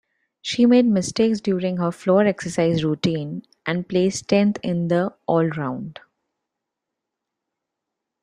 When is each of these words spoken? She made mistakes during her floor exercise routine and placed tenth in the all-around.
She 0.41 0.65
made 0.65 0.87
mistakes 0.87 1.41
during 1.41 1.77
her 1.77 1.91
floor 1.91 2.23
exercise 2.25 2.83
routine 2.83 3.43
and 3.67 3.87
placed 3.87 4.27
tenth 4.27 4.57
in 4.63 4.87
the 4.87 5.13
all-around. 5.27 5.99